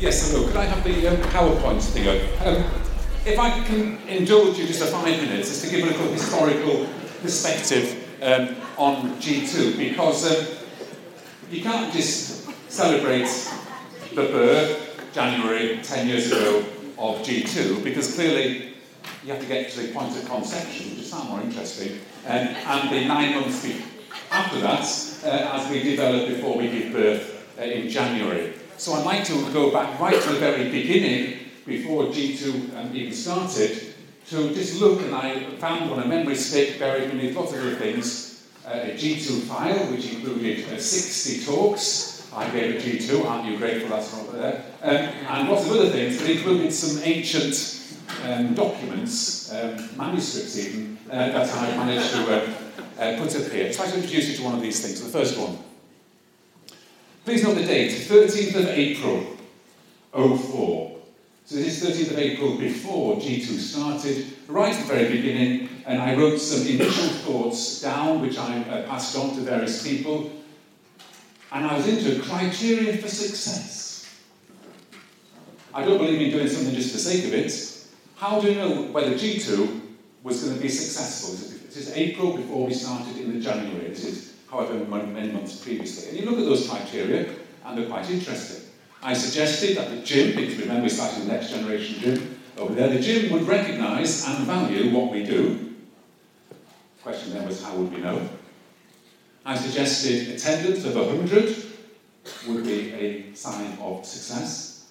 [0.00, 0.46] Yes, I hello.
[0.46, 2.08] Could I have the um, PowerPoint thing?
[2.40, 2.64] Um,
[3.26, 6.88] if I can indulge you just for five minutes, just to give a little historical
[7.20, 10.56] perspective um, on G2, because um,
[11.50, 13.28] you can't just celebrate
[14.14, 16.64] the birth, January 10 years ago,
[16.96, 18.76] of G2, because clearly
[19.22, 22.48] you have to get to the point of conception, which is far more interesting, um,
[22.48, 23.68] and the nine months
[24.30, 24.80] after that,
[25.24, 28.54] uh, as we develop before we give birth uh, in January.
[28.80, 33.12] So I'd like to go back right to the very beginning, before G2 um, even
[33.12, 33.92] started,
[34.30, 37.74] to just look, and I found on a memory stick buried beneath lots of other
[37.74, 42.26] things, uh, a G2 file, which included uh, 60 talks.
[42.34, 44.64] I gave a G2, aren't you grateful that's not there?
[44.80, 47.84] Um, and lots of other things, but included some ancient
[48.24, 52.50] um, documents, um, manuscripts even, uh, that I managed to uh,
[52.98, 53.70] uh, put up here.
[53.74, 55.02] Try to introduce you to one of these things.
[55.02, 55.58] The first one.
[57.30, 59.24] Please note the date, 13th of April,
[60.12, 60.98] 04.
[61.44, 66.02] So this is 13th of April before G2 started, right at the very beginning, and
[66.02, 70.32] I wrote some initial thoughts down, which I uh, passed on to various people,
[71.52, 74.12] and I was into criteria for success.
[75.72, 77.86] I don't believe in doing something just for the sake of it.
[78.16, 79.80] How do you know whether G2
[80.24, 81.34] was going to be successful?
[81.68, 83.90] This is April before we started in the January.
[83.90, 86.10] This is however many months previously.
[86.10, 87.34] And you look at those criteria,
[87.64, 88.68] and they're quite interesting.
[89.02, 92.88] I suggested that the gym, because remember we started the next generation gym over there,
[92.88, 95.74] the gym would recognise and value what we do.
[96.50, 98.28] The question then was how would we know?
[99.44, 101.56] I suggested attendance of 100
[102.48, 104.90] would be a sign of success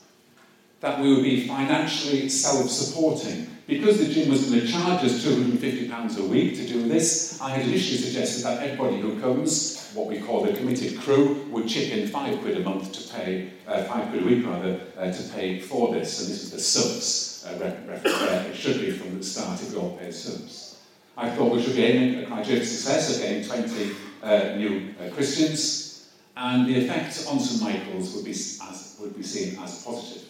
[0.79, 3.47] that we would be financially self-supporting.
[3.69, 7.51] Because the gym was going to charge us £250 a week to do this, I
[7.51, 11.91] had initially suggested that everybody who comes, what we call the committed crew, would chip
[11.91, 15.23] in five quid a month to pay, uh, five quid a week rather, uh, to
[15.33, 16.19] pay for this.
[16.19, 18.49] And this is the subs uh, reference there.
[18.49, 20.79] It should be from the start if we all pay subs.
[21.15, 23.91] I thought we should be aiming at criteria of success of getting 20
[24.23, 29.21] uh, new uh, Christians, and the effect on St Michael's would be, as, would be
[29.21, 30.28] seen as positive.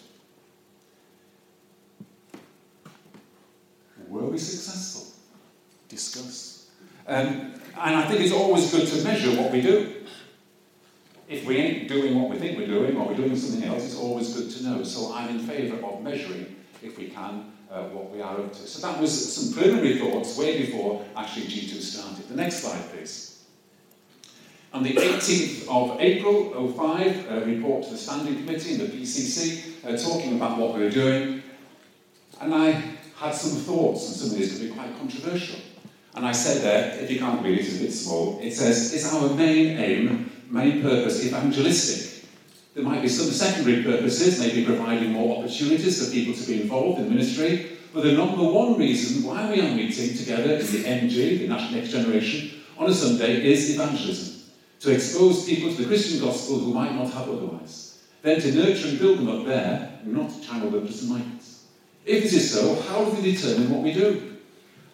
[4.20, 5.14] Were we successful?
[5.88, 6.68] Discuss.
[7.06, 9.94] Um, and I think it's always good to measure what we do.
[11.28, 13.96] If we ain't doing what we think we're doing, or we're doing something else, it's
[13.96, 14.84] always good to know.
[14.84, 18.66] So I'm in favour of measuring, if we can, uh, what we are up to.
[18.66, 22.28] So that was some preliminary thoughts way before actually G2 started.
[22.28, 23.44] The next slide, please.
[24.72, 29.84] On the 18th of April 05, a report to the Standing Committee and the PCC
[29.84, 31.42] uh, talking about what we were doing.
[32.40, 32.82] And I
[33.20, 35.60] had some thoughts, and some of these could be quite controversial.
[36.14, 38.94] And I said there, if you can't read it, it's a bit small, it says,
[38.94, 42.24] is our main aim, main purpose evangelistic?
[42.74, 47.00] There might be some secondary purposes, maybe providing more opportunities for people to be involved
[47.00, 51.38] in ministry, but the number one reason why we are meeting together in the NG,
[51.40, 54.50] the National Next Generation, on a Sunday is evangelism.
[54.80, 58.02] To expose people to the Christian gospel who might not have otherwise.
[58.22, 61.10] Then to nurture and build them up there, not to channel them to St.
[61.10, 61.49] Michael's.
[62.04, 64.38] If it is so, how do we determine what we do?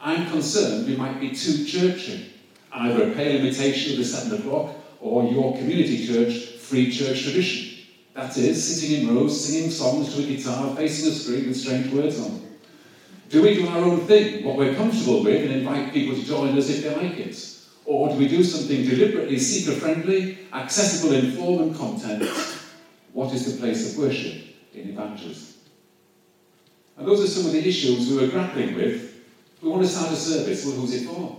[0.01, 2.33] I'm concerned we might be too churchy,
[2.73, 7.85] either a pale imitation of the seven o'clock or your community church free church tradition.
[8.15, 11.93] That is, sitting in rows, singing songs to a guitar, facing a screen with strange
[11.93, 12.43] words on.
[13.29, 16.57] Do we do our own thing, what we're comfortable with, and invite people to join
[16.57, 17.37] us if they like it?
[17.85, 22.23] Or do we do something deliberately seeker friendly, accessible in form and content?
[23.13, 25.56] What is the place of worship in evangelism?
[26.97, 29.23] And those are some of the issues we were grappling with.
[29.63, 30.65] We want to start a service.
[30.65, 31.37] Well, who's it for?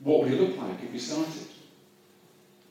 [0.00, 1.46] What would it look like if we started?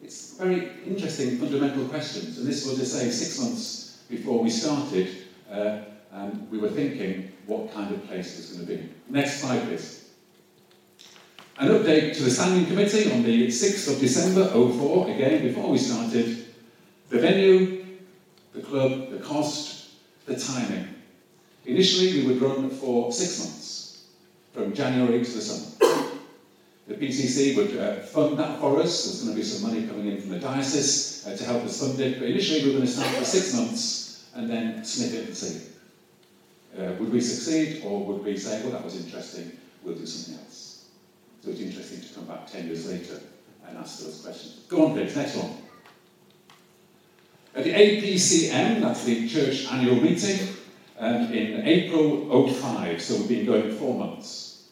[0.04, 2.38] It's very interesting, fundamental questions.
[2.38, 5.08] And this was to say, six months before we started,
[5.52, 5.80] uh,
[6.12, 8.94] um, we were thinking what kind of place it was going to be.
[9.10, 10.10] Next slide, please.
[11.58, 15.78] An update to the Standing Committee on the 6th of December 04, again, before we
[15.78, 16.46] started.
[17.10, 17.86] The venue,
[18.54, 19.92] the club, the cost,
[20.26, 20.91] the timing.
[21.66, 24.06] Initially, we would run for six months,
[24.54, 25.72] from January to the summer.
[26.88, 29.06] The PCC would uh, fund that for us.
[29.06, 31.80] There's going to be some money coming in from the diocese uh, to help us
[31.80, 32.20] fund it.
[32.20, 35.38] But initially, we were going to start for six months and then sniff it and
[35.38, 35.68] see.
[36.78, 39.52] Uh, would we succeed, or would we say, well, that was interesting,
[39.84, 40.86] we'll do something else?
[41.44, 43.20] So it's interesting to come back 10 years later
[43.68, 44.66] and ask those questions.
[44.68, 45.52] Go on, please, next one.
[47.54, 50.48] At the APCM, that's the church annual meeting,
[51.02, 54.70] um, in April 05, so we've been going four months.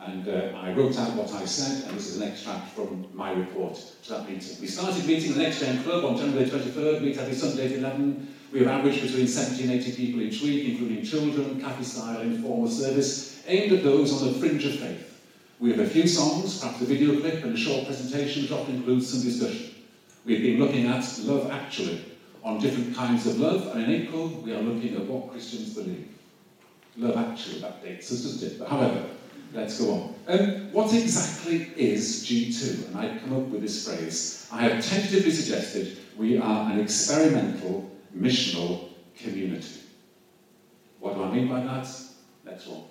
[0.00, 3.32] And uh, I wrote out what I said, and this is an extract from my
[3.32, 4.56] report to that meeting.
[4.60, 8.34] We started meeting the Next Gen Club on January 23rd, meet every Sunday at 11.
[8.52, 12.68] We have averaged between 70 and 80 people each week, including children, cafe style, informal
[12.68, 15.20] service, aimed at those on the fringe of faith.
[15.60, 18.76] We have a few songs, perhaps a video clip, and a short presentation which often
[18.76, 19.74] includes some discussion.
[20.24, 22.04] We've been looking at Love Actually,
[22.44, 26.08] on different kinds of love, and in April we are looking at what Christians believe.
[26.96, 28.58] Love Actually, that dates us, doesn't it?
[28.58, 29.04] But however,
[29.52, 30.14] let's go on.
[30.26, 32.88] Um, what exactly is G2?
[32.88, 34.48] And I've come up with this phrase.
[34.50, 39.80] I have tentatively suggested we are an experimental missional community.
[41.00, 41.88] What do I mean by that?
[42.44, 42.82] Next one.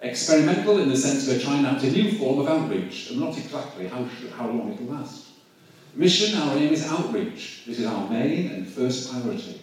[0.00, 3.86] Experimental in the sense we're trying out a new form of outreach, and not exactly
[3.86, 4.04] how,
[4.36, 5.28] how long it'll last.
[5.94, 7.64] Mission, our aim is outreach.
[7.66, 9.60] This is our main and first priority.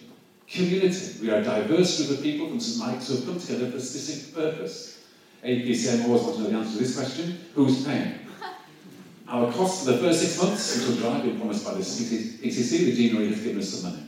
[0.48, 1.18] Community.
[1.20, 3.78] We are a diverse group of people from St Mike's who have come together for
[3.78, 5.02] a specific purpose.
[5.44, 7.40] APCM always want to know the answer to this question.
[7.54, 8.14] Who's paying?
[9.28, 12.70] Our cost for the first six months, which will drive, been promised by the PCC,
[12.70, 14.04] the deanery has given us some money.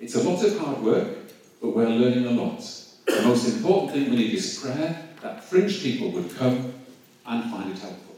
[0.00, 1.16] It's a lot of hard work,
[1.62, 2.60] but we're learning a lot.
[3.06, 6.74] The most important thing we need is prayer that fringe people would come
[7.24, 8.16] and find it helpful.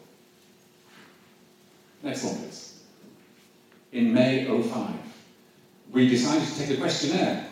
[2.02, 2.73] Next one, please
[3.94, 4.94] in May 05.
[5.92, 7.46] We decided to take a questionnaire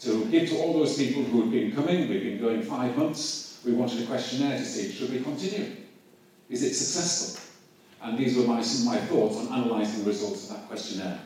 [0.00, 2.08] to give to all those people who had been coming.
[2.08, 3.60] We've been going five months.
[3.64, 5.76] We wanted a questionnaire to see should we continue?
[6.50, 7.44] Is it successful?
[8.02, 11.20] And these were my, some of my thoughts on analysing the results of that questionnaire.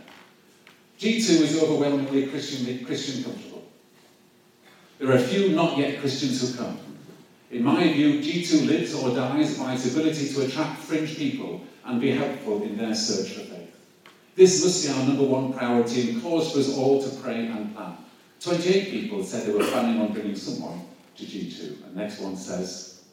[0.98, 3.64] G2 is overwhelmingly Christian, Christian comfortable.
[4.98, 6.78] There are a few not yet Christians who come.
[7.50, 12.00] In my view, G2 lives or dies by its ability to attract fringe people and
[12.00, 13.61] be helpful in their search for faith.
[14.34, 17.75] This must be our number one priority and cause for us all to pray and
[17.75, 17.96] plan.
[18.40, 20.82] 28 people said they were planning on bringing someone
[21.17, 21.84] to G2.
[21.84, 23.05] And next one says,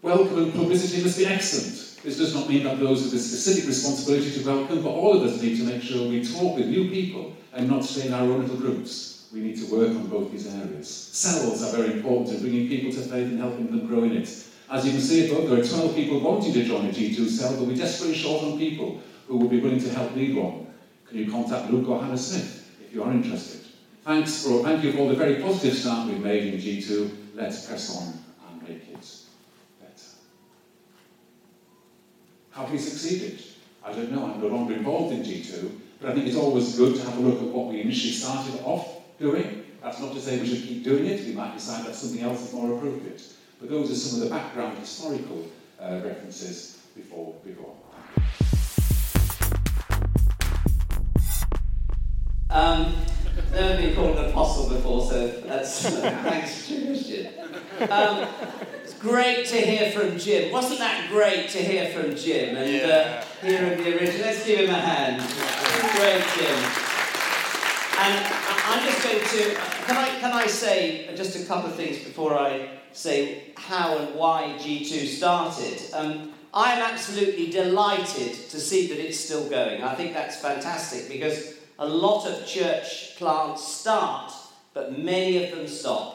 [0.00, 2.02] Welcome and publicity must be excellent.
[2.04, 5.22] This does not mean that those with a specific responsibility to welcome, but all of
[5.24, 8.22] us need to make sure we talk with new people and not stay in our
[8.22, 9.28] own little groups.
[9.32, 10.88] We need to work on both these areas.
[10.88, 14.44] Cells are very important in bringing people to faith and helping them grow in it.
[14.70, 17.56] As you can see above, there are 12 people wanting to join a G2 cell,
[17.56, 20.66] but we're desperately short on people who would be willing to help lead one,
[21.06, 23.60] can you contact Luke or Hannah Smith if you are interested?
[24.02, 27.10] Thanks for, thank you for all the very positive start we've made in G2.
[27.34, 28.14] Let's press on
[28.48, 29.16] and make it
[29.80, 29.92] better.
[32.52, 33.44] Have we succeeded?
[33.84, 35.70] I don't know, I'm no longer involved in G2,
[36.00, 38.60] but I think it's always good to have a look at what we initially started
[38.64, 39.64] off doing.
[39.82, 42.48] That's not to say we should keep doing it, we might decide that something else
[42.48, 43.22] is more appropriate.
[43.60, 45.46] But those are some of the background historical
[45.80, 47.74] uh, references before, we before.
[52.58, 52.92] Um,
[53.52, 57.28] never been called an apostle before, so that's thanks to Christian.
[57.88, 58.26] Um,
[58.82, 60.50] it's great to hear from Jim.
[60.50, 63.22] Wasn't that great to hear from Jim and yeah.
[63.22, 64.22] uh, hear of the original?
[64.22, 65.22] Let's give him a hand.
[65.98, 66.58] Great, Jim.
[68.00, 68.26] And
[68.66, 69.54] I'm just going to
[69.86, 74.16] can I can I say just a couple of things before I say how and
[74.16, 75.80] why G2 started.
[75.94, 79.84] Um, I am absolutely delighted to see that it's still going.
[79.84, 84.32] I think that's fantastic because a lot of church plants start,
[84.74, 86.14] but many of them stop.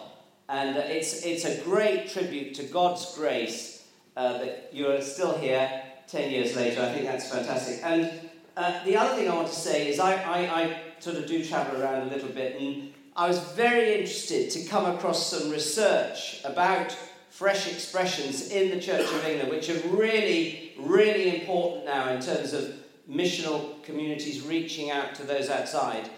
[0.50, 3.88] And uh, it's, it's a great tribute to God's grace
[4.18, 6.82] uh, that you're still here 10 years later.
[6.82, 7.80] I think that's fantastic.
[7.84, 8.12] And
[8.58, 11.44] uh, the other thing I want to say is I, I, I sort of do
[11.44, 16.42] travel around a little bit, and I was very interested to come across some research
[16.44, 16.96] about
[17.30, 22.54] fresh expressions in the Church of England, which are really, really important now in terms
[22.54, 22.76] of
[23.10, 26.10] missional communities reaching out to those outside.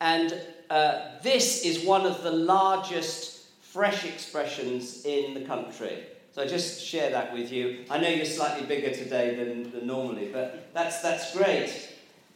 [0.00, 0.34] And
[0.70, 6.04] uh, this is one of the largest fresh expressions in the country.
[6.32, 7.84] So I just share that with you.
[7.90, 11.88] I know you're slightly bigger today than, than normally, but that's, that's great.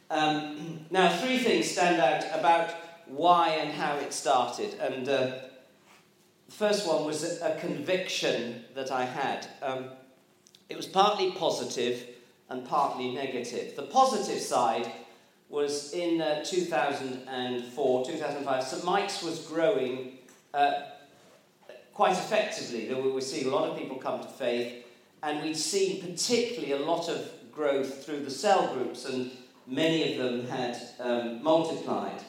[0.09, 2.71] Um, now, three things stand out about
[3.07, 4.73] why and how it started.
[4.79, 5.31] And uh,
[6.45, 9.47] the first one was a, a conviction that I had.
[9.61, 9.85] Um,
[10.69, 12.14] it was partly positive,
[12.49, 13.75] and partly negative.
[13.75, 14.91] The positive side
[15.49, 20.17] was in uh, 2004, 2005, St Mike's was growing
[20.53, 20.71] uh,
[21.93, 22.93] quite effectively.
[22.93, 24.85] We were seeing a lot of people come to faith,
[25.23, 29.31] and we'd seen particularly a lot of growth through the cell groups, and
[29.65, 32.21] many of them had um, multiplied.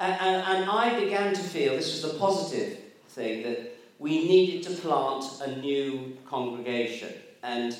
[0.00, 4.62] And, and, and I began to feel this was the positive thing that we needed
[4.64, 7.14] to plant a new congregation.
[7.42, 7.76] And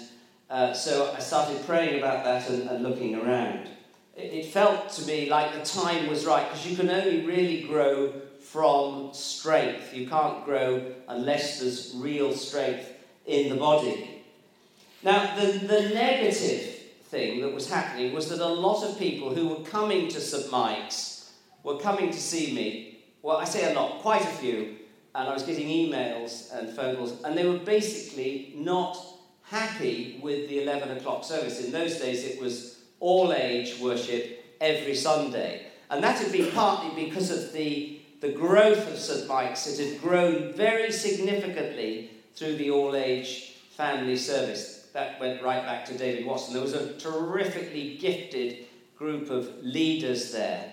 [0.49, 3.69] uh, so I started praying about that and, and looking around.
[4.17, 7.63] It, it, felt to me like the time was right because you can only really
[7.63, 9.93] grow from strength.
[9.93, 12.93] You can't grow unless there's real strength
[13.27, 14.25] in the body.
[15.03, 19.49] Now, the, the negative thing that was happening was that a lot of people who
[19.49, 20.51] were coming to St.
[20.51, 23.05] Mike's were coming to see me.
[23.23, 24.77] Well, I say a lot, quite a few,
[25.15, 28.97] and I was getting emails and phone calls, and they were basically not
[29.47, 31.65] happy with the 11 o'clock service.
[31.65, 35.67] In those days, it was all age worship every Sunday.
[35.91, 39.29] And that had been partly because of the, the growth of St.
[39.29, 39.67] Mike's.
[39.67, 44.89] It had grown very significantly through the all age family service.
[44.93, 46.55] That went right back to David Watson.
[46.55, 48.67] There was a terrifically gifted
[48.99, 50.73] group of leaders there.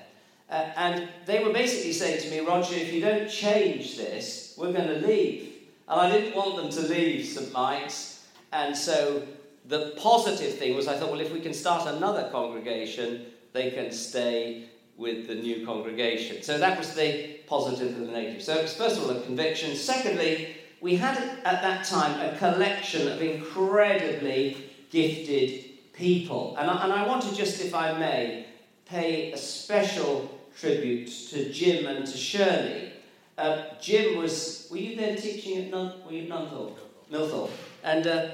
[0.50, 4.72] Uh, and they were basically saying to me, Roger, if you don't change this, we're
[4.72, 5.54] going to leave.
[5.88, 7.52] And I didn't want them to leave St.
[7.52, 8.13] Mike's.
[8.54, 9.24] And so
[9.68, 13.92] the positive thing was I thought, well, if we can start another congregation, they can
[13.92, 16.44] stay with the new congregation.
[16.44, 18.44] So that was the positive and the negative.
[18.44, 19.76] So it was first of all a conviction.
[19.76, 24.58] Secondly, we had at that time a collection of incredibly
[24.92, 26.56] gifted people.
[26.60, 28.46] And I, and I want to just, if I may,
[28.86, 30.30] pay a special
[30.60, 32.92] tribute to Jim and to Shirley.
[33.38, 36.78] Uh, Jim was, were you then teaching at Nun, were you Nunthorpe?
[37.12, 37.50] Millthorpe.
[37.84, 38.30] And uh,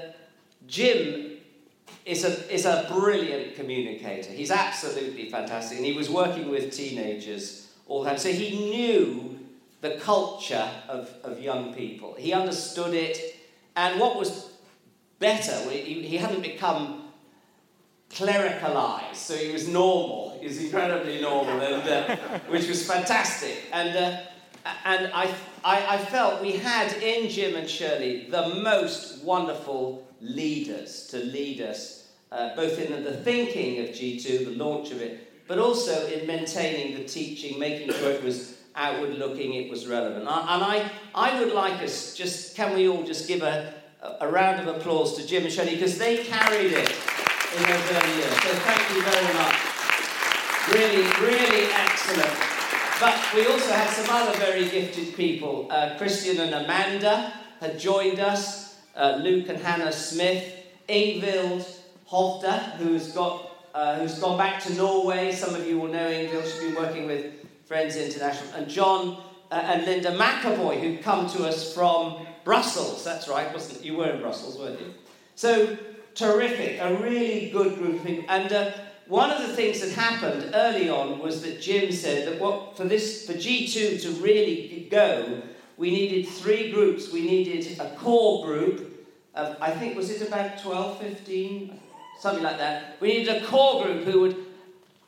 [0.70, 1.32] Jim
[2.06, 4.30] is a, is a brilliant communicator.
[4.30, 5.76] He's absolutely fantastic.
[5.78, 8.18] And he was working with teenagers all the time.
[8.18, 9.38] So he knew
[9.80, 12.14] the culture of, of young people.
[12.18, 13.36] He understood it.
[13.76, 14.50] And what was
[15.18, 17.04] better, he, he hadn't become
[18.10, 20.36] clericalized, so he was normal.
[20.40, 22.16] He was incredibly normal, and, uh,
[22.48, 23.56] which was fantastic.
[23.72, 24.20] And, uh,
[24.84, 25.32] and I,
[25.64, 31.60] I, I felt we had in Jim and Shirley the most wonderful leaders to lead
[31.60, 32.00] us
[32.32, 36.96] uh, both in the thinking of G2, the launch of it, but also in maintaining
[36.96, 40.20] the teaching, making sure it was outward looking, it was relevant.
[40.20, 43.74] And I, I would like us, just can we all just give a,
[44.20, 46.88] a round of applause to Jim and Shirley, because they carried it
[47.56, 48.34] in those early years.
[48.42, 49.56] So thank you very much.
[50.72, 52.50] Really, really excellent.
[53.00, 55.66] But we also had some other very gifted people.
[55.70, 61.66] Uh, Christian and Amanda had joined us, uh, Luke and Hannah Smith, Ingvild,
[62.10, 65.32] Hovda, who's, got, uh, who's gone back to Norway.
[65.32, 66.44] Some of you will know Ingvild.
[66.44, 67.32] She's been working with
[67.66, 68.52] Friends International.
[68.54, 73.04] And John uh, and Linda McAvoy, who come to us from Brussels.
[73.04, 73.84] That's right, wasn't it?
[73.84, 74.94] You were in Brussels, weren't you?
[75.34, 75.76] So
[76.14, 78.24] terrific, a really good group of people.
[78.28, 78.72] And uh,
[79.06, 82.84] one of the things that happened early on was that Jim said that what for
[82.84, 85.42] this for G2 to really go,
[85.80, 87.10] we needed three groups.
[87.10, 91.80] We needed a core group of I think was it about 12, 15,
[92.18, 92.98] something like that.
[93.00, 94.36] We needed a core group who would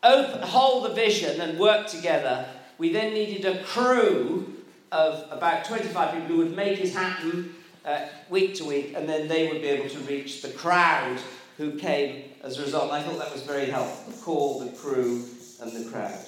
[0.02, 2.46] open, hold the vision and work together.
[2.78, 8.06] We then needed a crew of about 25 people who would make it happen uh,
[8.30, 11.20] week to week, and then they would be able to reach the crowd
[11.58, 12.84] who came as a result.
[12.84, 15.28] And I thought that was very helpful the core, the crew,
[15.60, 16.18] and the crowd.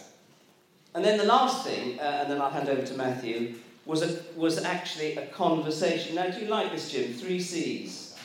[0.95, 3.55] And then the last thing, uh, and then I'll hand over to Matthew,
[3.87, 6.15] was, a, was actually a conversation.
[6.15, 7.13] Now, do you like this, Jim?
[7.13, 8.17] Three C's.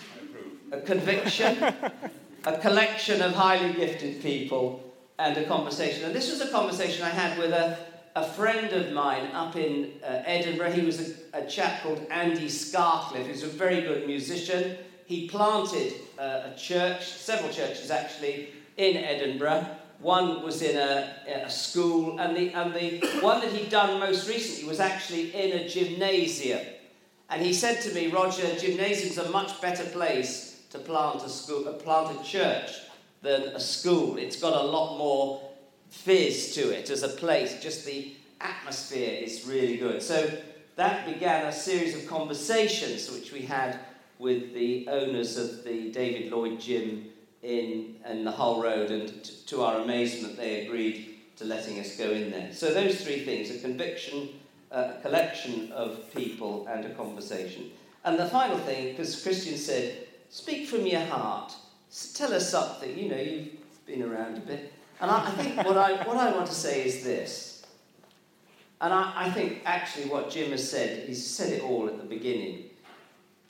[0.72, 1.58] A conviction,
[2.46, 4.84] a collection of highly gifted people
[5.18, 6.06] and a conversation.
[6.06, 7.78] And this was a conversation I had with a,
[8.16, 10.72] a friend of mine up in uh, Edinburgh.
[10.72, 14.78] He was a, a, chap called Andy Scarcliffe, who's a very good musician.
[15.06, 19.68] He planted uh, a church, several churches actually, in Edinburgh.
[20.00, 21.14] One was in a,
[21.46, 25.60] a school, and the, and the one that he'd done most recently was actually in
[25.60, 26.66] a gymnasium.
[27.30, 31.68] And he said to me, Roger, gymnasium's a much better place to plant a school,
[31.68, 32.72] uh, plant a church
[33.22, 34.18] than a school.
[34.18, 35.42] It's got a lot more
[35.90, 37.62] fizz to it as a place.
[37.62, 40.02] Just the atmosphere is really good.
[40.02, 40.32] So
[40.78, 43.80] that began a series of conversations which we had
[44.18, 47.06] with the owners of the David Lloyd Gym
[47.44, 51.96] in, in the Hull Road, and t- to our amazement, they agreed to letting us
[51.98, 52.52] go in there.
[52.54, 54.30] So those three things: a conviction,
[54.72, 57.72] uh, a collection of people, and a conversation.
[58.06, 61.54] And the final thing, because Christian said Speak from your heart.
[62.14, 62.98] Tell us something.
[62.98, 64.72] You know, you've been around a bit.
[65.02, 67.66] And I, I think what I, what I want to say is this.
[68.80, 72.04] And I, I think actually what Jim has said, he's said it all at the
[72.04, 72.66] beginning.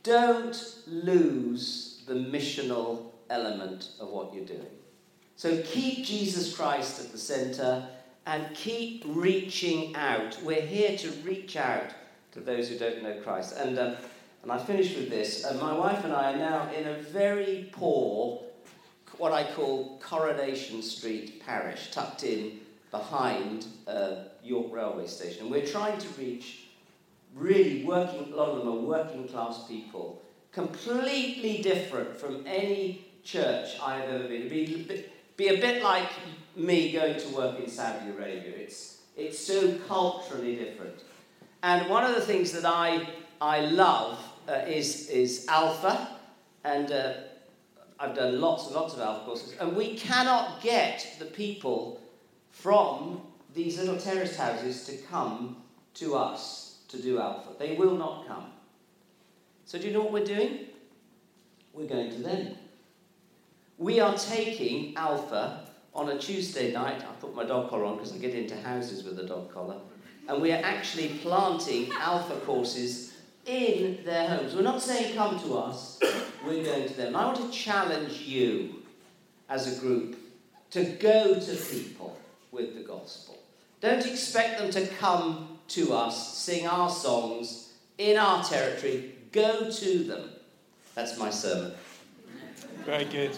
[0.03, 4.65] Don't lose the missional element of what you're doing.
[5.36, 7.88] So keep Jesus Christ at the center
[8.25, 10.38] and keep reaching out.
[10.43, 11.93] We're here to reach out
[12.33, 13.55] to those who don't know Christ.
[13.57, 13.95] And uh,
[14.41, 15.45] and I finish with this.
[15.45, 18.41] Uh, my wife and I are now in a very poor,
[19.17, 22.59] what I call Coronation Street parish, tucked in
[22.89, 25.43] behind uh, York Railway Station.
[25.43, 26.67] And we're trying to reach
[27.36, 30.21] really working, a lot of them are working class people
[30.51, 34.50] completely different from any church I've ever been.
[34.50, 35.05] Be,
[35.38, 36.09] be a bit like
[36.55, 38.53] me going to work in Saudi Arabia.
[38.57, 41.03] It's, it's so culturally different.
[41.62, 43.07] And one of the things that I,
[43.39, 44.17] I love
[44.48, 46.09] uh, is, is Alpha,
[46.63, 47.13] and uh,
[48.00, 52.01] I've done lots and lots of Alpha courses, and we cannot get the people
[52.50, 53.21] from
[53.53, 55.57] these little terrace houses to come
[55.95, 57.50] to us to do Alpha.
[57.59, 58.45] They will not come.
[59.65, 60.65] So, do you know what we're doing?
[61.74, 62.55] We're going to them.
[63.79, 65.62] We are taking Alpha
[65.95, 67.01] on a Tuesday night.
[67.01, 69.77] I put my dog collar on because I get into houses with a dog collar.
[70.27, 73.13] And we are actually planting Alpha courses
[73.45, 74.53] in their homes.
[74.53, 75.98] We're not saying come to us,
[76.45, 77.15] we're going to them.
[77.15, 78.83] I want to challenge you
[79.48, 80.17] as a group
[80.71, 82.19] to go to people
[82.51, 83.39] with the gospel.
[83.79, 89.15] Don't expect them to come to us, sing our songs in our territory.
[89.31, 90.31] Go to them.
[90.95, 91.71] That's my sermon.
[92.86, 93.38] Very good.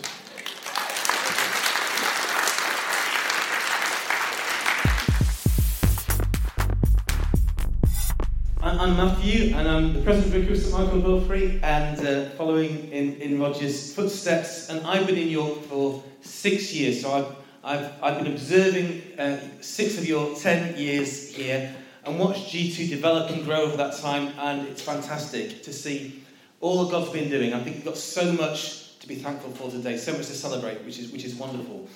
[8.64, 13.40] I'm Matthew, and I'm the vicar of St Michael Belfrey, and uh, following in, in
[13.40, 14.70] Roger's footsteps.
[14.70, 19.40] And I've been in York for six years, so I've, I've, I've been observing uh,
[19.62, 21.74] six of your ten years here
[22.06, 26.24] and watched G2 develop and grow over that time, and it's fantastic to see
[26.60, 27.56] all that God's been doing.
[27.56, 30.86] I think we've got so much to be thankful for today, so much to celebrate,
[30.86, 31.88] which is, which is wonderful.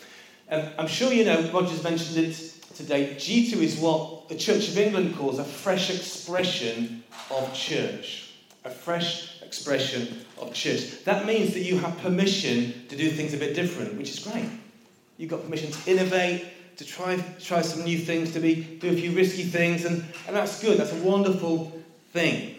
[0.49, 3.15] Um, I'm sure you know, Roger's mentioned it today.
[3.15, 8.33] G2 is what the Church of England calls a fresh expression of church.
[8.65, 11.03] A fresh expression of church.
[11.05, 14.49] That means that you have permission to do things a bit different, which is great.
[15.17, 16.45] You've got permission to innovate,
[16.77, 20.35] to try, try some new things, to be, do a few risky things, and, and
[20.35, 20.77] that's good.
[20.77, 21.71] That's a wonderful
[22.11, 22.55] thing.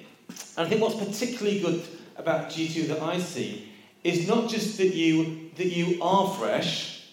[0.56, 1.84] And I think what's particularly good
[2.16, 3.72] about G2 that I see
[4.04, 7.08] is not just that you, that you are fresh,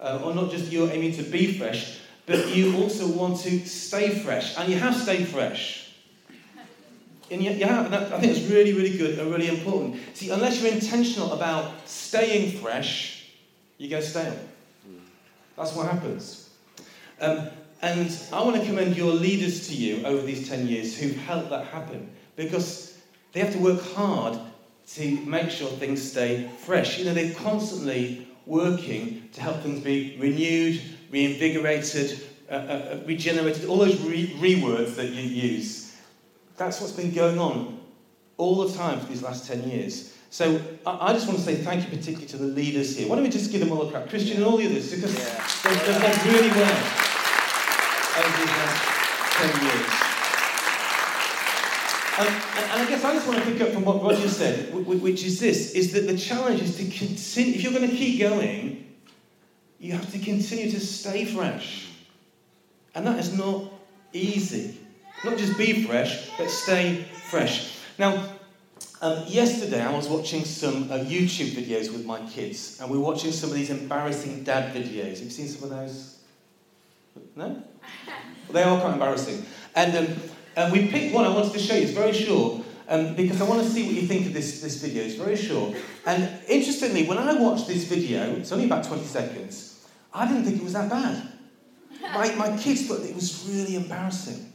[0.00, 1.97] uh, or not just you're aiming to be fresh,
[2.28, 4.56] but you also want to stay fresh.
[4.58, 5.94] And you have stayed fresh.
[7.30, 9.96] And you, you have, I think it's really, really good and really important.
[10.14, 13.30] See, unless you're intentional about staying fresh,
[13.78, 14.38] you go stale.
[15.56, 16.50] That's what happens.
[17.20, 17.48] Um,
[17.80, 21.48] and I want to commend your leaders to you over these 10 years who've helped
[21.50, 22.98] that happen because
[23.32, 24.38] they have to work hard
[24.94, 26.98] to make sure things stay fresh.
[26.98, 33.66] You know, they're constantly working to help things be renewed, reinvigorated, uh, uh, uh regenerated,
[33.66, 35.96] all those re, re words that you use.
[36.56, 37.78] That's what's been going on
[38.36, 40.14] all the time for these last 10 years.
[40.30, 43.08] So I, just want to say thank you particularly to the leaders here.
[43.08, 44.10] Why don't we just give them all a clap?
[44.10, 45.24] Christian and all the others, because yeah.
[45.64, 46.78] they've, they've done really well
[48.18, 48.98] over these last
[49.38, 50.08] 10 years.
[52.18, 55.24] And, and, I guess I just want to pick up from what Roger said, which
[55.24, 58.87] is this, is that the challenge is to continue, if you're going to keep going,
[59.78, 61.88] you have to continue to stay fresh.
[62.94, 63.72] And that is not
[64.12, 64.78] easy.
[65.24, 67.76] Not just be fresh, but stay fresh.
[67.98, 68.28] Now,
[69.00, 73.04] um, yesterday, I was watching some uh, YouTube videos with my kids, and we were
[73.04, 75.10] watching some of these embarrassing dad videos.
[75.10, 76.18] Have you seen some of those?
[77.36, 77.62] No?
[78.48, 79.44] Well, they are quite embarrassing.
[79.76, 80.16] And, um,
[80.56, 81.82] and we picked one I wanted to show you.
[81.82, 84.80] It's very short, um, because I want to see what you think of this, this
[84.82, 85.04] video.
[85.04, 85.76] It's very short.
[86.06, 90.56] And interestingly, when I watched this video, it's only about 20 seconds, I didn't think
[90.56, 91.28] it was that bad.
[92.00, 94.52] My, my kids thought it was really embarrassing.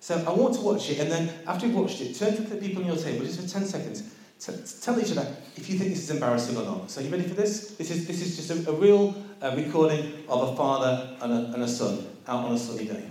[0.00, 2.56] So I want to watch it, and then after you've watched it, turn to the
[2.56, 4.02] people on your table just for 10 seconds.
[4.40, 6.90] T- tell each other if you think this is embarrassing or not.
[6.90, 7.76] So, are you ready for this?
[7.76, 11.52] This is, this is just a, a real uh, recording of a father and a,
[11.54, 13.04] and a son out on a sunny day.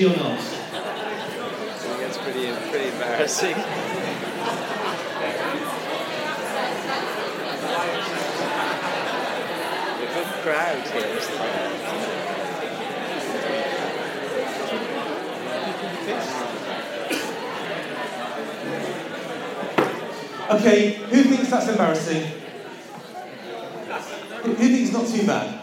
[0.00, 0.40] Is or not?
[2.00, 3.52] It's pretty, pretty embarrassing.
[3.52, 3.58] a
[10.14, 11.20] good crowd here?
[20.50, 22.22] Okay, who thinks that's embarrassing?
[24.44, 25.59] Who thinks it's not too bad?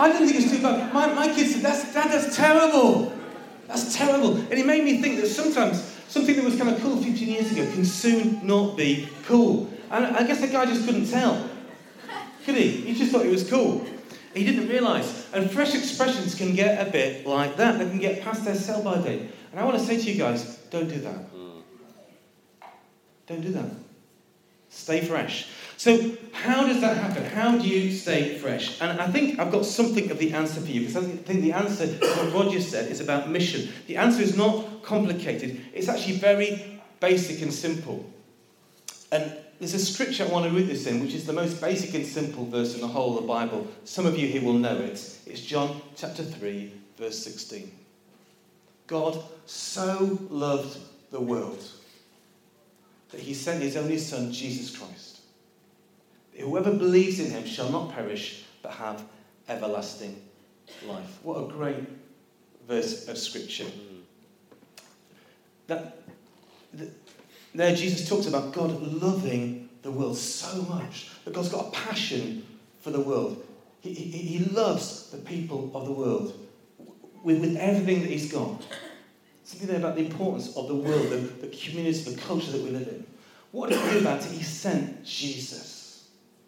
[0.00, 0.92] I didn't think it's too bad.
[0.94, 3.12] My, my kids said, that's, Dad, that's terrible.
[3.68, 4.36] That's terrible.
[4.36, 7.52] And it made me think that sometimes, something that was kind of cool 15 years
[7.52, 9.70] ago can soon not be cool.
[9.90, 11.48] And I guess the guy just couldn't tell.
[12.46, 12.68] Could he?
[12.70, 13.84] He just thought it was cool.
[14.32, 15.28] He didn't realise.
[15.34, 17.78] And fresh expressions can get a bit like that.
[17.78, 19.30] They can get past their sell by date.
[19.50, 21.34] And I want to say to you guys, don't do that.
[21.34, 21.62] Mm.
[23.26, 23.70] Don't do that.
[24.70, 25.48] Stay fresh.
[25.80, 27.24] So, how does that happen?
[27.24, 28.78] How do you stay fresh?
[28.82, 31.52] And I think I've got something of the answer for you because I think the
[31.52, 33.72] answer, to what Roger said, is about mission.
[33.86, 38.04] The answer is not complicated, it's actually very basic and simple.
[39.10, 41.94] And there's a scripture I want to read this in, which is the most basic
[41.94, 43.66] and simple verse in the whole of the Bible.
[43.84, 45.18] Some of you here will know it.
[45.24, 47.72] It's John chapter 3, verse 16.
[48.86, 50.76] God so loved
[51.10, 51.66] the world
[53.12, 55.09] that he sent his only Son, Jesus Christ.
[56.40, 59.02] Whoever believes in him shall not perish, but have
[59.48, 60.20] everlasting
[60.86, 61.18] life.
[61.22, 61.84] What a great
[62.66, 63.66] verse of Scripture.
[65.66, 65.98] That,
[66.74, 66.90] that,
[67.54, 72.46] there, Jesus talks about God loving the world so much that God's got a passion
[72.80, 73.44] for the world.
[73.80, 76.38] He, he, he loves the people of the world
[77.24, 78.62] with, with everything that He's got.
[79.44, 82.70] Something there about the importance of the world, the, the community, the culture that we
[82.70, 83.04] live in.
[83.52, 84.30] What did he do about it?
[84.30, 85.79] He sent Jesus.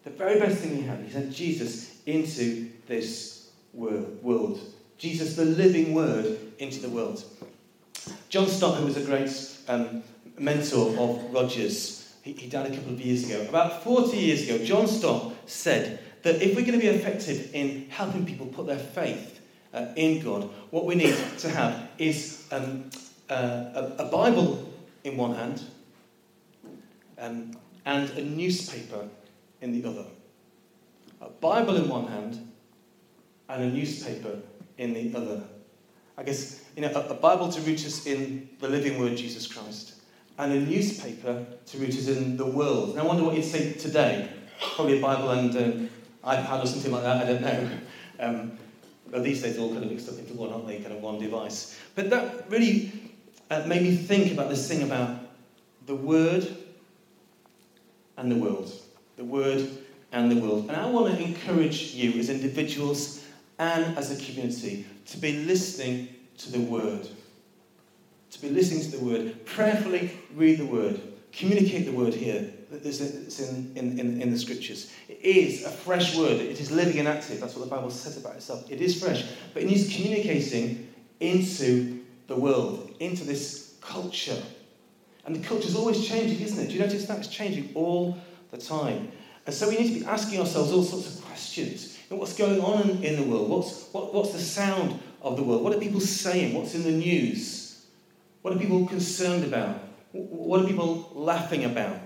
[0.03, 4.59] The very best thing he had, he sent Jesus into this world.
[4.97, 7.23] Jesus, the living word, into the world.
[8.29, 9.31] John Stott, who was a great
[9.67, 10.03] um,
[10.37, 13.45] mentor of Roger's, he, he died a couple of years ago.
[13.47, 17.89] About 40 years ago, John Stott said that if we're going to be effective in
[17.89, 19.41] helping people put their faith
[19.73, 22.89] uh, in God, what we need to have is um,
[23.29, 24.71] uh, a, a, Bible
[25.03, 25.63] in one hand
[27.17, 27.51] um,
[27.85, 29.07] and a newspaper
[29.63, 30.05] in the other.
[31.21, 32.51] A Bible in one hand
[33.47, 34.39] and a newspaper
[34.77, 35.41] in the other.
[36.17, 39.47] I guess, you know, a, a Bible to root us in the living word, Jesus
[39.47, 39.95] Christ,
[40.37, 42.91] and a newspaper to root us in the world.
[42.91, 44.29] And I wonder what you'd say today.
[44.75, 45.89] Probably a Bible and an
[46.23, 47.69] iPad or something like that, I don't know.
[48.19, 48.57] Um,
[49.11, 50.79] well, these days they're all kind of mixed up into one, aren't they?
[50.79, 51.79] Kind of one device.
[51.95, 52.91] But that really
[53.49, 55.19] uh, made me think about this thing about
[55.85, 56.47] the Word
[58.17, 58.71] and the world.
[59.23, 59.69] The Word
[60.11, 60.67] and the world.
[60.67, 63.23] And I want to encourage you as individuals
[63.57, 66.09] and as a community to be listening
[66.39, 67.07] to the Word.
[68.31, 69.45] To be listening to the Word.
[69.45, 70.99] Prayerfully read the Word.
[71.31, 72.99] Communicate the Word here that's
[73.39, 74.91] in, in, in, in the Scriptures.
[75.07, 76.41] It is a fresh Word.
[76.41, 77.39] It is living and active.
[77.39, 78.69] That's what the Bible says about itself.
[78.69, 79.23] It is fresh.
[79.53, 84.41] But it needs communicating into the world, into this culture.
[85.25, 86.67] And the culture is always changing, isn't it?
[86.67, 87.19] Do you notice that?
[87.19, 88.17] It's changing all
[88.53, 89.11] the time.
[89.45, 91.97] And so we need to be asking ourselves all sorts of questions.
[92.09, 93.49] You know, what's going on in, the world?
[93.49, 95.63] What's, what, what's the sound of the world?
[95.63, 96.53] What are people saying?
[96.53, 97.85] What's in the news?
[98.41, 99.79] What are people concerned about?
[100.11, 101.97] What are people laughing about?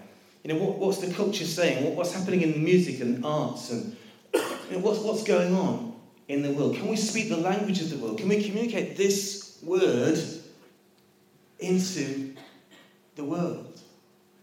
[0.43, 1.83] You know, what, what's the culture saying?
[1.83, 3.69] What, what's happening in music and arts?
[3.71, 3.95] And
[4.33, 5.93] you know, what's, what's going on
[6.27, 6.75] in the world?
[6.75, 8.17] Can we speak the language of the world?
[8.17, 10.17] Can we communicate this word
[11.59, 12.33] into
[13.15, 13.77] the world?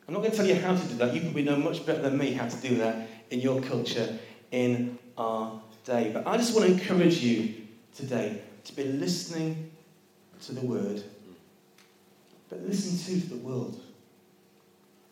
[0.07, 1.15] I'm not going to tell you how to do that.
[1.15, 4.19] You probably know much better than me how to do that in your culture,
[4.51, 6.11] in our day.
[6.13, 7.55] But I just want to encourage you
[7.95, 9.71] today to be listening
[10.43, 11.03] to the word,
[12.51, 13.81] but listen too to the world.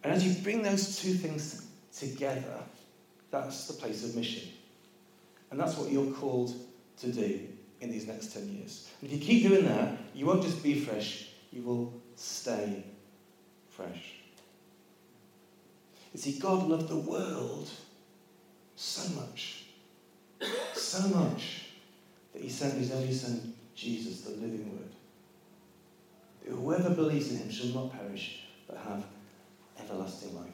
[0.05, 2.59] And as you bring those two things together,
[3.31, 4.49] that's the place of mission.
[5.51, 6.55] And that's what you're called
[6.99, 7.41] to do
[7.81, 8.91] in these next 10 years.
[9.01, 12.85] And if you keep doing that, you won't just be fresh, you will stay
[13.71, 14.22] fresh.
[16.13, 17.71] You see, God loved the world
[18.77, 19.65] so much,
[20.75, 21.69] so much,
[22.33, 24.91] that he sent his only son, Jesus, the living word.
[26.55, 29.05] Whoever believes in him shall not perish, but have
[29.81, 30.53] everlasting life.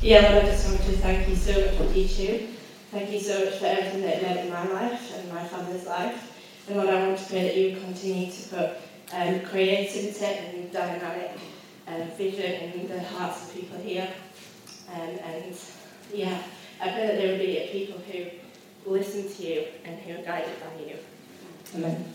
[0.00, 2.54] Yeah, well, I just wanted to thank you so much for teaching.
[2.90, 5.86] Thank you so much for everything that you meant in my life and my family's
[5.86, 6.31] life.
[6.68, 8.70] And Lord, I want to pray that you continue to put
[9.12, 11.32] um, creativity and dynamic
[11.88, 14.08] um, vision in the hearts of people here.
[14.94, 15.56] Um, and
[16.14, 16.40] yeah,
[16.80, 20.54] I pray that there will be people who listen to you and who are guided
[20.60, 20.96] by you.
[21.76, 22.14] Amen.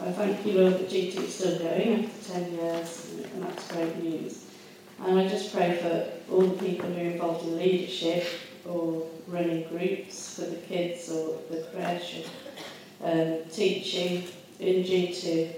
[0.00, 3.96] I thank you, Lord, that G2 is still going after 10 years, and that's great
[4.02, 4.46] news.
[5.04, 8.26] And I just pray for all the people who are involved in leadership
[8.68, 12.26] or running groups for the kids or the creche
[13.02, 14.24] um, teaching
[14.60, 15.52] in G2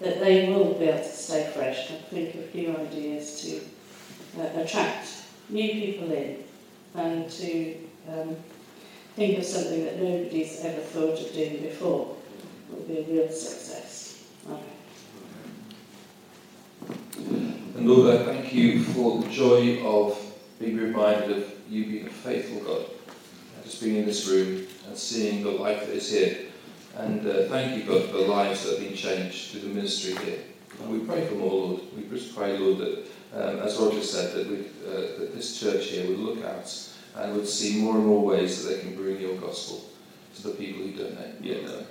[0.00, 4.60] that they will be able to stay fresh and think of new ideas to uh,
[4.60, 5.08] attract
[5.48, 6.44] new people in
[6.94, 7.76] and to
[8.08, 8.36] um,
[9.16, 12.16] think of something that nobody's ever thought of doing before
[12.70, 14.24] will be a real success.
[14.46, 14.60] Amen.
[17.76, 20.18] And I thank you for the joy of
[20.58, 22.86] being reminded of you being a faithful God,
[23.64, 26.46] just being in this room and seeing the life that is here.
[26.96, 30.14] And uh, thank you, God, for the lives that have been changed through the ministry
[30.24, 30.40] here.
[30.80, 31.80] And we pray for more, Lord.
[31.96, 35.86] We just pray, Lord, that, um, as Roger said, that, we, uh, that this church
[35.86, 39.20] here would look out and would see more and more ways that they can bring
[39.20, 39.84] your gospel
[40.36, 41.84] to the people who don't know, yet know.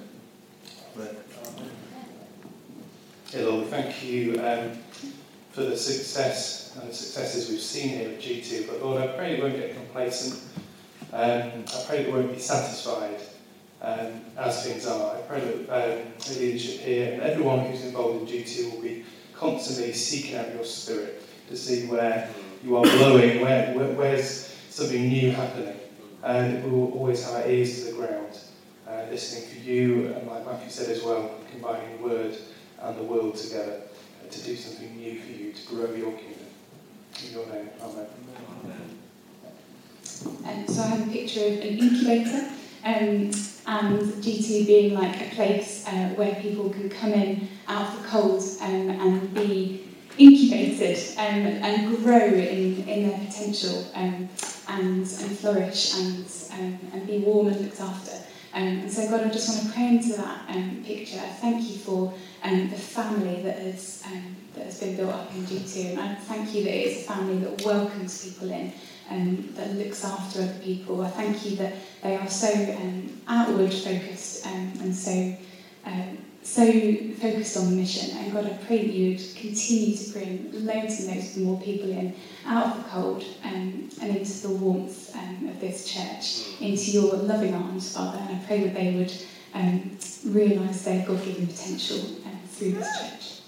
[3.34, 4.78] Yeah, Lord, thank you um,
[5.54, 8.68] for the success and the successes we've seen here at G2.
[8.68, 10.42] But Lord, I pray you won't get complacent.
[11.14, 13.22] Um, I pray you won't be satisfied
[13.84, 15.16] um, as things are.
[15.16, 19.06] I pray that um, the leadership here and everyone who's involved in G2 will be
[19.36, 22.30] constantly seeking out your spirit to see where
[22.64, 25.78] you are blowing, where, where where's something new happening.
[26.24, 28.40] And we will always have our ears to the ground,
[28.88, 32.38] uh, listening for you, and like Matthew said as well, combining the word
[32.82, 33.93] and the world together uh,
[34.34, 36.48] to do something new for you, to grow your kingdom.
[37.26, 39.00] In your name, Amen.
[40.46, 42.50] Um, so I have a picture of an incubator
[42.84, 43.32] um,
[43.66, 48.08] and G2 being like a place uh, where people can come in out of the
[48.10, 54.28] cold um, and be incubated um, and grow in, in their potential um,
[54.68, 58.12] and, and flourish and, um, and be warm and looked after.
[58.54, 61.18] Um, and so God, I just want to pray into that um, picture.
[61.18, 62.14] Thank you for
[62.44, 66.16] um, the family that has, um, that has been built up in G2 and I
[66.16, 68.72] thank you that it is a family that welcomes people in
[69.10, 71.02] um, that looks after other people.
[71.02, 75.36] I thank you that they are so um, outward focused and so
[76.44, 76.72] so
[77.22, 78.18] focused on the mission.
[78.18, 81.90] And God, I pray that you would continue to bring loads and loads more people
[81.90, 86.92] in out of the cold um, and into the warmth um, of this church, into
[86.92, 88.20] your loving arms, Father.
[88.20, 89.14] And I pray that they would
[89.54, 93.40] um, realise their God-given potential um, through this church.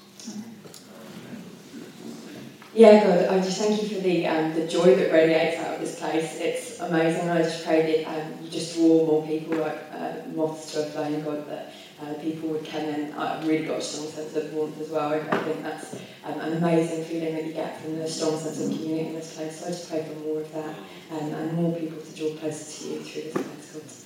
[2.74, 5.80] Yeah, God, I just thank you for the um, the joy that radiates out of
[5.80, 6.38] this place.
[6.42, 7.30] It's amazing.
[7.30, 10.86] I just pray that um, you just draw more people like uh, moths to a
[10.88, 13.14] flame, God, that uh, people would come in.
[13.14, 15.14] I've really got a strong sense of warmth as well.
[15.14, 18.72] I think that's um, an amazing feeling that you get from the strong sense of
[18.72, 19.60] community in this place.
[19.60, 20.76] So I just pray for more of that
[21.12, 24.06] um, and more people to draw closer to you through this place.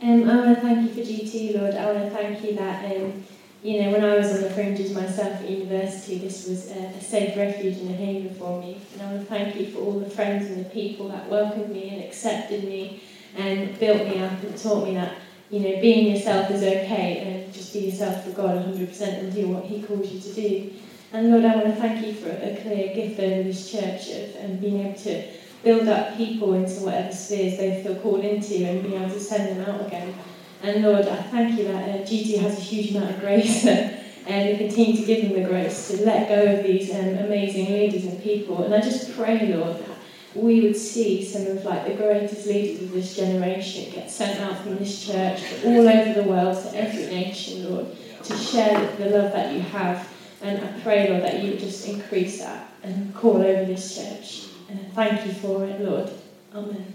[0.00, 1.74] Um, I want to thank you for G2, Lord.
[1.74, 3.24] I want to thank you that, um,
[3.64, 7.00] you know, when I was on the fringes myself at university, this was a, a
[7.00, 8.80] safe refuge and a haven for me.
[8.92, 11.70] And I want to thank you for all the friends and the people that welcomed
[11.70, 13.02] me and accepted me
[13.36, 15.16] and built me up and taught me that,
[15.50, 19.48] you know, being yourself is okay and just be yourself for God 100% and do
[19.48, 20.72] what He calls you to do.
[21.12, 24.44] And Lord, I want to thank you for a clear gift over this church of
[24.44, 25.24] um, being able to
[25.62, 29.48] build up people into whatever spheres they feel called into and being able to send
[29.48, 30.14] them out again.
[30.62, 33.64] And Lord, I thank you that uh, G2 has a huge amount of grace
[34.26, 37.72] and you continue to give them the grace to let go of these um, amazing
[37.72, 38.64] leaders and people.
[38.64, 39.97] And I just pray, Lord, that
[40.38, 44.58] we would see some of like the greatest leaders of this generation get sent out
[44.62, 47.86] from this church all over the world, to every nation, Lord,
[48.24, 50.08] to share the love that you have.
[50.40, 54.48] And I pray, Lord, that you would just increase that and call over this church.
[54.68, 56.10] And I thank you for it, Lord.
[56.54, 56.92] Amen.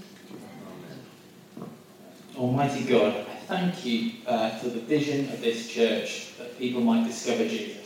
[2.37, 7.05] Almighty God, I thank you uh, for the vision of this church that people might
[7.05, 7.82] discover Jesus.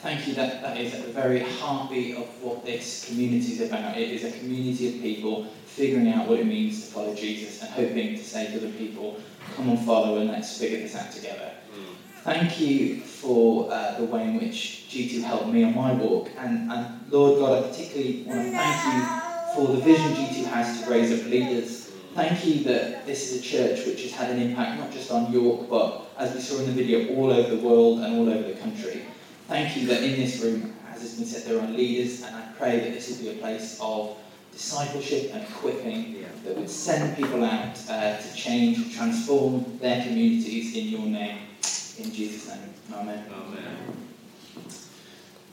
[0.00, 3.96] Thank you that that is at the very heartbeat of what this community is about.
[3.96, 7.70] It is a community of people figuring out what it means to follow Jesus and
[7.70, 9.20] hoping to say to the people,
[9.56, 11.52] come on, follow and let's figure this out together.
[12.22, 16.30] Thank you for uh, the way in which G2 helped me on my walk.
[16.36, 20.82] And, and Lord God, I particularly want to thank you for the vision G2 has
[20.82, 24.42] to raise up leaders Thank you that this is a church which has had an
[24.42, 27.62] impact not just on York, but as we saw in the video, all over the
[27.62, 29.04] world and all over the country.
[29.48, 32.42] Thank you that in this room, as has been said, there are leaders, and I
[32.58, 34.18] pray that this will be a place of
[34.52, 40.88] discipleship and equipping that would send people out uh, to change, transform their communities in
[40.88, 41.38] your name.
[41.96, 42.74] In Jesus' name.
[42.92, 43.24] Amen.
[43.32, 43.76] Amen.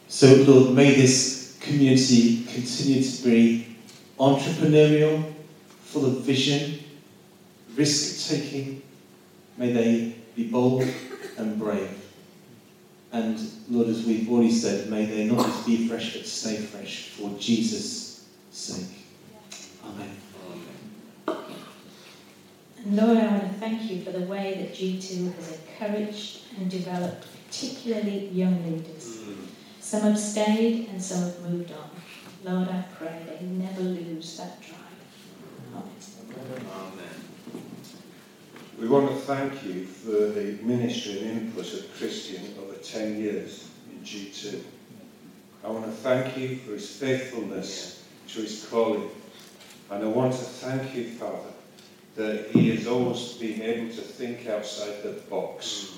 [0.09, 3.77] So, Lord, may this community continue to be
[4.19, 5.33] entrepreneurial,
[5.83, 6.83] full of vision,
[7.77, 8.83] risk taking.
[9.55, 10.85] May they be bold
[11.37, 12.04] and brave.
[13.15, 17.11] And Lord, as we've already said, may they not just be fresh, but stay fresh
[17.11, 19.05] for Jesus' sake.
[19.85, 20.17] Amen.
[22.77, 26.69] And Lord, I want to thank you for the way that G2 has encouraged and
[26.69, 29.21] developed particularly young leaders.
[29.79, 31.89] Some have stayed and some have moved on.
[32.43, 34.81] Lord, I pray they never lose that drive.
[35.73, 37.24] Amen.
[38.77, 43.69] We want to thank you for the ministry and input of Christian over 10 years
[43.89, 44.61] in G2.
[45.63, 49.09] I want to thank you for his faithfulness to his calling.
[49.89, 51.53] And I want to thank you, Father,
[52.17, 55.93] that he has always been able to think outside the box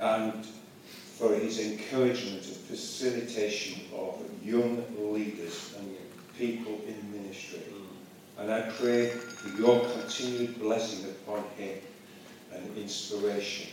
[0.00, 0.46] and
[1.18, 5.94] for his encouragement and facilitation of young leaders and
[6.38, 7.60] people in ministry.
[8.38, 11.75] And I pray for your continued blessing upon him
[12.86, 13.66] inspiration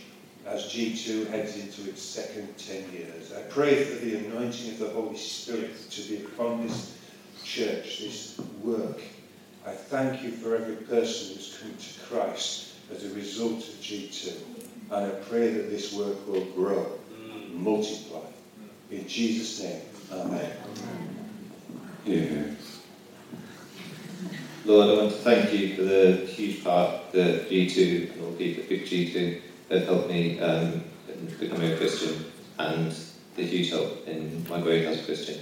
[0.44, 3.32] as G2 heads into its second 10 years.
[3.32, 6.98] I pray for the anointing of the Holy Spirit to be upon this
[7.44, 9.00] church, this work.
[9.64, 14.32] I thank you for every person who's come to Christ as a result of G2.
[14.90, 16.98] And I pray that this work will grow,
[17.52, 18.26] multiply.
[18.90, 20.52] In Jesus' name, Amen.
[22.04, 22.44] Yeah.
[24.66, 28.62] Lord, I want to thank you for the huge part that G2 and all people
[28.62, 32.24] at Big G2 have helped me um, in becoming a Christian
[32.58, 32.96] and
[33.36, 35.40] the huge help in my growing as a Christian.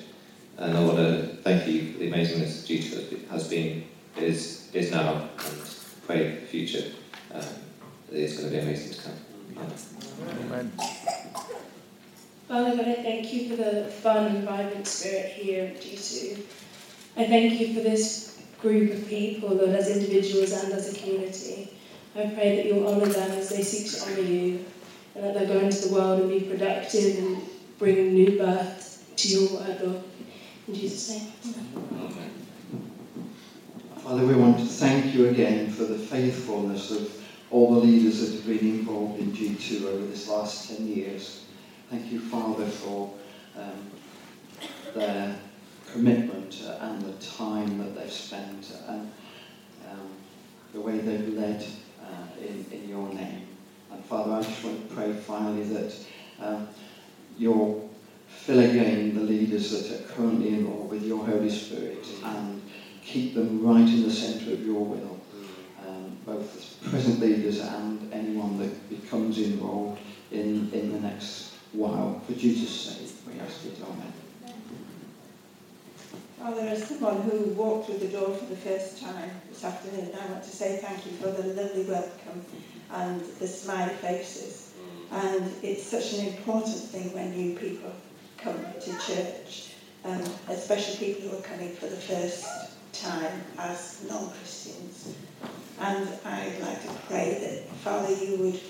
[0.57, 3.85] And I want to thank you for the amazingness G2 has been,
[4.17, 5.63] is, is now, and
[6.05, 6.91] pray for the future.
[7.33, 7.45] Um,
[8.11, 9.15] it's going to be amazing to come.
[10.47, 10.73] Amen.
[12.49, 16.43] Father God, I thank you for the fun and vibrant spirit here at G2.
[17.17, 18.32] I thank you for this
[18.63, 21.69] group of people, Lord, as individuals and as a community.
[22.15, 24.65] I pray that you'll honour them as they seek to honour you,
[25.15, 27.43] and that they'll go into the world and be productive and
[27.79, 30.05] bring new birth to your word, Lord.
[30.69, 31.33] In Jesus' name.
[31.93, 32.31] Amen.
[33.99, 38.37] Father, we want to thank you again for the faithfulness of all the leaders that
[38.37, 41.47] have been involved in G2 over this last 10 years.
[41.91, 43.13] Thank you, Father, for
[43.57, 43.91] um,
[44.95, 45.37] their
[45.93, 49.11] commitment and the time that they've spent and
[49.91, 50.11] um,
[50.73, 51.65] the way they've led
[52.03, 53.47] uh, in, in your name.
[53.93, 55.95] And Father, I just want to pray finally that
[56.41, 56.69] um,
[57.39, 57.91] you'll
[58.27, 62.63] fill again the leaders that are currently in involved with your Holy Spirit and
[63.05, 65.21] keep them right in the centre of your will,
[65.87, 70.01] um, both as present leaders and anyone that becomes involved
[70.31, 72.21] in, in the next while.
[72.27, 73.79] For Jesus' sake, we ask it.
[73.83, 74.22] Amen.
[76.43, 80.27] Father, as someone who walked through the door for the first time this afternoon, I
[80.27, 82.45] want to say thank you for the lovely welcome
[82.91, 84.73] and the smiley faces.
[85.13, 87.93] And it's such an important thing when new people
[88.39, 89.75] come to church,
[90.05, 92.45] um, especially people who are coming for the first
[92.93, 95.15] time as non-Christians.
[95.79, 98.61] And I'd like to pray that, Father, you would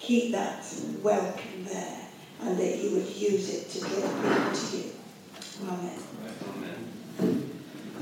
[0.00, 0.66] keep that
[1.02, 1.98] welcome there
[2.42, 4.90] and that you would use it to draw people to you.
[5.66, 6.02] Amen.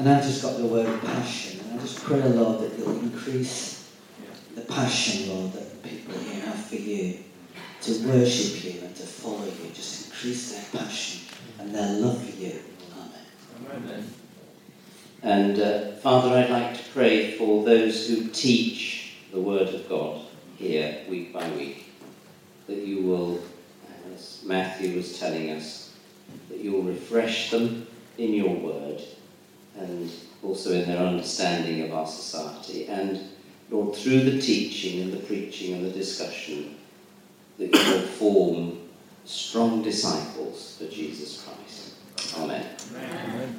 [0.01, 1.61] And I've just got the word passion.
[1.61, 3.93] And I just pray, Lord, that you'll increase
[4.55, 7.19] the passion, Lord, that the people here have for you
[7.83, 9.71] to worship you and to follow you.
[9.75, 12.61] Just increase their passion and their love for you.
[13.69, 13.85] Amen.
[13.85, 14.11] Amen.
[15.23, 20.25] And uh, Father, I'd like to pray for those who teach the Word of God
[20.57, 21.93] here week by week,
[22.69, 23.43] that you will,
[24.15, 25.95] as Matthew was telling us,
[26.49, 27.87] that you'll refresh them
[28.17, 29.03] in your Word
[29.79, 30.11] and
[30.43, 32.87] also in their understanding of our society.
[32.87, 33.21] And
[33.71, 36.77] Lord, through the teaching and the preaching and the discussion,
[37.59, 38.79] that you will form
[39.25, 41.95] strong disciples for Jesus Christ.
[42.39, 42.67] Amen.
[42.91, 43.57] Amen.